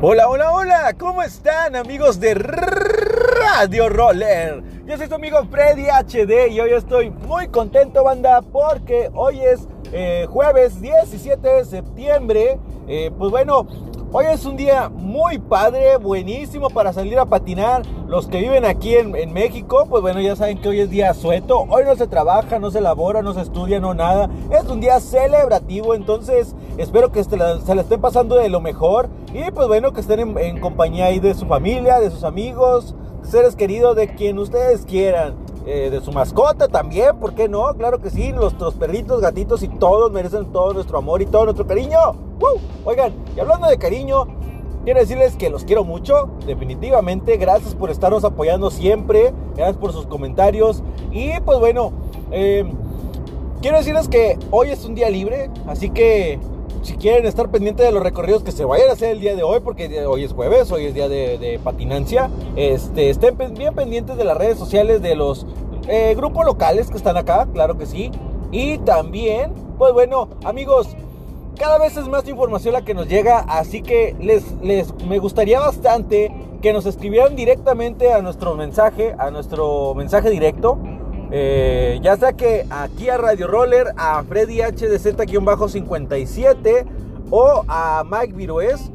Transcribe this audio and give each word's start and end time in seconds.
Hola, 0.00 0.28
hola, 0.28 0.52
hola, 0.52 0.94
¿cómo 0.96 1.24
están 1.24 1.74
amigos 1.74 2.20
de 2.20 2.32
Radio 2.34 3.88
Roller? 3.88 4.62
Yo 4.86 4.96
soy 4.96 5.08
su 5.08 5.14
amigo 5.16 5.44
Freddy 5.50 5.86
HD 5.88 6.52
y 6.52 6.60
hoy 6.60 6.70
estoy 6.70 7.10
muy 7.10 7.48
contento, 7.48 8.04
banda, 8.04 8.40
porque 8.40 9.10
hoy 9.12 9.40
es 9.40 9.66
eh, 9.92 10.24
jueves 10.30 10.80
17 10.80 11.48
de 11.48 11.64
septiembre. 11.64 12.60
Eh, 12.86 13.10
pues 13.18 13.32
bueno, 13.32 13.66
Hoy 14.10 14.24
es 14.32 14.46
un 14.46 14.56
día 14.56 14.88
muy 14.88 15.36
padre, 15.36 15.98
buenísimo 15.98 16.70
para 16.70 16.94
salir 16.94 17.18
a 17.18 17.26
patinar. 17.26 17.82
Los 18.06 18.26
que 18.26 18.38
viven 18.38 18.64
aquí 18.64 18.94
en, 18.94 19.12
México, 19.34 19.84
pues 19.86 20.00
bueno, 20.00 20.18
ya 20.18 20.34
saben 20.34 20.62
que 20.62 20.70
hoy 20.70 20.80
es 20.80 20.88
día 20.88 21.12
sueto. 21.12 21.66
Hoy 21.68 21.84
no 21.84 21.94
se 21.94 22.06
trabaja, 22.06 22.58
no 22.58 22.70
se 22.70 22.80
labora, 22.80 23.20
no 23.20 23.34
se 23.34 23.42
estudia, 23.42 23.80
no 23.80 23.92
nada. 23.92 24.30
Es 24.50 24.64
un 24.64 24.80
día 24.80 24.98
celebrativo, 25.00 25.94
entonces 25.94 26.56
espero 26.78 27.12
que 27.12 27.22
se 27.22 27.36
la, 27.36 27.56
estén 27.56 28.00
pasando 28.00 28.36
de 28.36 28.48
lo 28.48 28.62
mejor. 28.62 29.10
Y 29.34 29.50
pues 29.50 29.68
bueno, 29.68 29.92
que 29.92 30.00
estén 30.00 30.20
en, 30.20 30.38
en 30.38 30.58
compañía 30.58 31.04
ahí 31.04 31.20
de 31.20 31.34
su 31.34 31.44
familia, 31.44 32.00
de 32.00 32.10
sus 32.10 32.24
amigos, 32.24 32.94
seres 33.20 33.56
queridos, 33.56 33.94
de 33.94 34.14
quien 34.14 34.38
ustedes 34.38 34.86
quieran. 34.86 35.47
Eh, 35.70 35.90
de 35.90 36.00
su 36.00 36.12
mascota 36.12 36.66
también, 36.66 37.18
¿por 37.18 37.34
qué 37.34 37.46
no? 37.46 37.74
Claro 37.74 38.00
que 38.00 38.08
sí, 38.08 38.32
nuestros 38.32 38.72
perritos, 38.72 39.20
gatitos 39.20 39.62
y 39.62 39.68
todos 39.68 40.10
merecen 40.10 40.46
todo 40.46 40.72
nuestro 40.72 40.96
amor 40.96 41.20
y 41.20 41.26
todo 41.26 41.44
nuestro 41.44 41.66
cariño. 41.66 41.98
Oigan, 42.86 43.12
y 43.36 43.40
hablando 43.40 43.68
de 43.68 43.76
cariño, 43.76 44.24
quiero 44.84 45.00
decirles 45.00 45.36
que 45.36 45.50
los 45.50 45.64
quiero 45.64 45.84
mucho, 45.84 46.30
definitivamente. 46.46 47.36
Gracias 47.36 47.74
por 47.74 47.90
estarnos 47.90 48.24
apoyando 48.24 48.70
siempre, 48.70 49.34
gracias 49.56 49.76
por 49.76 49.92
sus 49.92 50.06
comentarios. 50.06 50.82
Y 51.12 51.38
pues 51.40 51.58
bueno, 51.58 51.92
eh, 52.30 52.64
quiero 53.60 53.76
decirles 53.76 54.08
que 54.08 54.38
hoy 54.50 54.70
es 54.70 54.86
un 54.86 54.94
día 54.94 55.10
libre, 55.10 55.50
así 55.66 55.90
que 55.90 56.40
si 56.82 56.96
quieren 56.96 57.26
estar 57.26 57.50
pendientes 57.50 57.84
de 57.84 57.92
los 57.92 58.02
recorridos 58.02 58.42
que 58.42 58.52
se 58.52 58.64
vayan 58.64 58.88
a 58.88 58.92
hacer 58.92 59.10
el 59.10 59.20
día 59.20 59.36
de 59.36 59.42
hoy, 59.42 59.60
porque 59.60 60.06
hoy 60.06 60.24
es 60.24 60.32
jueves, 60.32 60.70
hoy 60.72 60.86
es 60.86 60.94
día 60.94 61.08
de, 61.08 61.60
patinancia, 61.62 62.30
este, 62.56 63.10
estén 63.10 63.36
bien 63.54 63.74
pendientes 63.74 64.16
de 64.16 64.24
las 64.24 64.36
redes 64.36 64.58
sociales 64.58 65.02
de 65.02 65.14
los 65.14 65.46
eh, 65.88 66.14
grupos 66.16 66.44
locales 66.44 66.88
que 66.90 66.96
están 66.96 67.16
acá, 67.16 67.46
claro 67.52 67.76
que 67.76 67.86
sí. 67.86 68.10
Y 68.50 68.78
también, 68.78 69.52
pues 69.76 69.92
bueno, 69.92 70.28
amigos, 70.44 70.88
cada 71.58 71.78
vez 71.78 71.96
es 71.96 72.06
más 72.06 72.26
información 72.28 72.72
la 72.72 72.82
que 72.82 72.94
nos 72.94 73.08
llega, 73.08 73.40
así 73.40 73.82
que 73.82 74.14
les, 74.20 74.52
les 74.62 74.94
me 75.04 75.18
gustaría 75.18 75.60
bastante 75.60 76.32
que 76.62 76.72
nos 76.72 76.86
escribieran 76.86 77.36
directamente 77.36 78.12
a 78.12 78.22
nuestro 78.22 78.54
mensaje, 78.54 79.14
a 79.18 79.30
nuestro 79.30 79.94
mensaje 79.94 80.30
directo 80.30 80.78
eh, 81.30 82.00
ya 82.02 82.16
sea 82.16 82.32
que 82.32 82.66
aquí 82.70 83.10
a 83.10 83.18
Radio 83.18 83.46
Roller, 83.46 83.92
a 83.96 84.24
Freddy 84.24 84.58
HDZ-57 84.58 86.86
o 87.30 87.64
a 87.68 88.02
Mike 88.04 88.32
Virués 88.32 88.90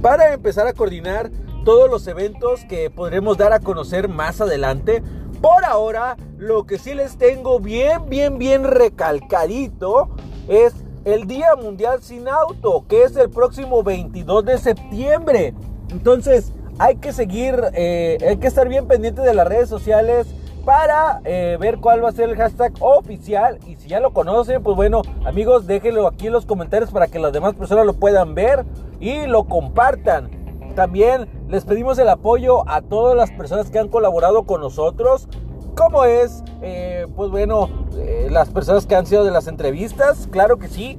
para 0.00 0.32
empezar 0.32 0.66
a 0.66 0.72
coordinar 0.72 1.30
todos 1.64 1.90
los 1.90 2.06
eventos 2.06 2.64
que 2.66 2.90
podremos 2.90 3.38
dar 3.38 3.52
a 3.52 3.60
conocer 3.60 4.08
más 4.08 4.40
adelante. 4.40 5.02
Por 5.40 5.64
ahora, 5.64 6.16
lo 6.38 6.66
que 6.66 6.78
sí 6.78 6.94
les 6.94 7.16
tengo 7.16 7.58
bien, 7.58 8.08
bien, 8.08 8.38
bien 8.38 8.64
recalcadito 8.64 10.10
es 10.48 10.74
el 11.04 11.26
Día 11.26 11.56
Mundial 11.56 12.02
Sin 12.02 12.28
Auto, 12.28 12.84
que 12.88 13.02
es 13.02 13.16
el 13.16 13.30
próximo 13.30 13.82
22 13.82 14.44
de 14.44 14.58
septiembre. 14.58 15.54
Entonces, 15.90 16.52
hay 16.78 16.96
que 16.96 17.12
seguir, 17.12 17.60
eh, 17.74 18.18
hay 18.26 18.36
que 18.36 18.46
estar 18.46 18.68
bien 18.68 18.86
pendiente 18.86 19.22
de 19.22 19.34
las 19.34 19.46
redes 19.46 19.68
sociales 19.68 20.26
para 20.64 21.20
eh, 21.24 21.56
ver 21.60 21.78
cuál 21.78 22.02
va 22.02 22.08
a 22.08 22.12
ser 22.12 22.30
el 22.30 22.36
hashtag 22.36 22.72
oficial. 22.80 23.58
Y 23.66 23.76
si 23.76 23.88
ya 23.88 24.00
lo 24.00 24.12
conocen, 24.12 24.62
pues 24.62 24.76
bueno, 24.76 25.02
amigos, 25.24 25.66
déjenlo 25.66 26.06
aquí 26.06 26.26
en 26.26 26.32
los 26.32 26.46
comentarios 26.46 26.90
para 26.90 27.06
que 27.06 27.18
las 27.18 27.32
demás 27.32 27.54
personas 27.54 27.86
lo 27.86 27.94
puedan 27.94 28.34
ver 28.34 28.64
y 29.00 29.26
lo 29.26 29.44
compartan. 29.44 30.30
También 30.74 31.28
les 31.48 31.64
pedimos 31.64 31.98
el 31.98 32.08
apoyo 32.08 32.68
a 32.68 32.82
todas 32.82 33.16
las 33.16 33.30
personas 33.30 33.70
que 33.70 33.78
han 33.78 33.88
colaborado 33.88 34.44
con 34.44 34.60
nosotros. 34.60 35.28
Como 35.76 36.04
es, 36.04 36.42
eh, 36.62 37.06
pues 37.14 37.30
bueno, 37.30 37.68
eh, 37.96 38.28
las 38.30 38.48
personas 38.48 38.86
que 38.86 38.94
han 38.94 39.06
sido 39.06 39.24
de 39.24 39.30
las 39.30 39.46
entrevistas, 39.46 40.28
claro 40.30 40.58
que 40.58 40.68
sí. 40.68 40.98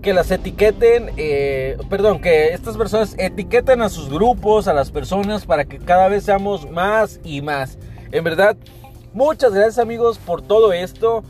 Que 0.00 0.12
las 0.12 0.32
etiqueten, 0.32 1.10
perdón, 1.88 2.20
que 2.20 2.48
estas 2.54 2.76
personas 2.76 3.14
etiqueten 3.18 3.82
a 3.82 3.88
sus 3.88 4.10
grupos, 4.10 4.66
a 4.66 4.74
las 4.74 4.90
personas, 4.90 5.46
para 5.46 5.64
que 5.64 5.78
cada 5.78 6.08
vez 6.08 6.24
seamos 6.24 6.68
más 6.68 7.20
y 7.22 7.40
más. 7.40 7.78
En 8.10 8.24
verdad, 8.24 8.56
Muchas 9.14 9.52
gracias 9.52 9.78
amigos 9.78 10.18
por 10.18 10.40
todo 10.40 10.72
esto. 10.72 11.22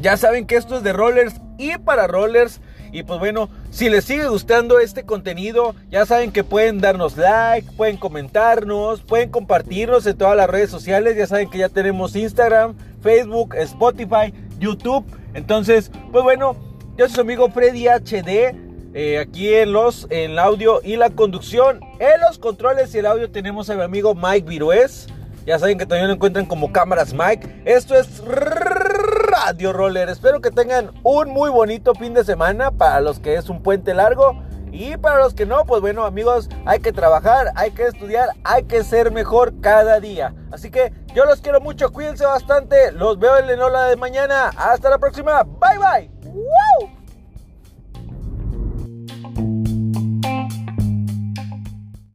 Ya 0.00 0.16
saben 0.16 0.46
que 0.46 0.56
esto 0.56 0.78
es 0.78 0.82
de 0.82 0.94
rollers 0.94 1.34
y 1.58 1.76
para 1.76 2.06
rollers. 2.06 2.60
Y 2.90 3.02
pues 3.02 3.18
bueno, 3.18 3.50
si 3.70 3.90
les 3.90 4.04
sigue 4.04 4.28
gustando 4.28 4.78
este 4.78 5.04
contenido, 5.04 5.74
ya 5.90 6.06
saben 6.06 6.32
que 6.32 6.42
pueden 6.42 6.80
darnos 6.80 7.18
like, 7.18 7.70
pueden 7.72 7.98
comentarnos, 7.98 9.02
pueden 9.02 9.30
compartirnos 9.30 10.06
en 10.06 10.16
todas 10.16 10.36
las 10.38 10.48
redes 10.48 10.70
sociales. 10.70 11.16
Ya 11.16 11.26
saben 11.26 11.50
que 11.50 11.58
ya 11.58 11.68
tenemos 11.68 12.16
Instagram, 12.16 12.74
Facebook, 13.02 13.54
Spotify, 13.56 14.32
YouTube. 14.58 15.04
Entonces, 15.34 15.90
pues 16.12 16.24
bueno, 16.24 16.56
yo 16.96 17.06
soy 17.06 17.14
su 17.14 17.20
amigo 17.20 17.50
Freddy 17.50 17.88
HD. 17.88 18.56
Eh, 18.94 19.18
aquí 19.18 19.52
en 19.52 19.74
los 19.74 20.06
en 20.08 20.30
el 20.30 20.38
audio 20.38 20.80
y 20.82 20.96
la 20.96 21.10
conducción. 21.10 21.80
En 21.98 22.20
los 22.26 22.38
controles 22.38 22.94
y 22.94 22.98
el 22.98 23.06
audio 23.06 23.30
tenemos 23.30 23.68
a 23.68 23.74
mi 23.74 23.82
amigo 23.82 24.14
Mike 24.14 24.48
Virués. 24.48 25.08
Ya 25.46 25.60
saben 25.60 25.78
que 25.78 25.86
también 25.86 26.08
lo 26.08 26.14
encuentran 26.14 26.44
como 26.44 26.72
cámaras 26.72 27.14
Mike. 27.14 27.62
Esto 27.64 27.94
es 27.94 28.20
Radio 28.26 29.72
Roller. 29.72 30.08
Espero 30.08 30.40
que 30.40 30.50
tengan 30.50 30.90
un 31.04 31.30
muy 31.30 31.50
bonito 31.50 31.94
fin 31.94 32.14
de 32.14 32.24
semana 32.24 32.72
para 32.72 33.00
los 33.00 33.20
que 33.20 33.36
es 33.36 33.48
un 33.48 33.62
puente 33.62 33.94
largo. 33.94 34.42
Y 34.72 34.96
para 34.96 35.20
los 35.20 35.34
que 35.34 35.46
no, 35.46 35.64
pues 35.64 35.80
bueno 35.80 36.04
amigos, 36.04 36.50
hay 36.66 36.80
que 36.80 36.92
trabajar, 36.92 37.52
hay 37.54 37.70
que 37.70 37.84
estudiar, 37.84 38.30
hay 38.42 38.64
que 38.64 38.82
ser 38.82 39.12
mejor 39.12 39.60
cada 39.60 40.00
día. 40.00 40.34
Así 40.50 40.70
que 40.70 40.92
yo 41.14 41.24
los 41.24 41.40
quiero 41.40 41.60
mucho, 41.60 41.92
cuídense 41.92 42.26
bastante, 42.26 42.90
los 42.90 43.18
veo 43.18 43.38
en 43.38 43.58
la 43.58 43.84
de 43.84 43.96
mañana. 43.96 44.50
Hasta 44.56 44.90
la 44.90 44.98
próxima, 44.98 45.44
bye 45.44 45.78
bye. 45.78 46.10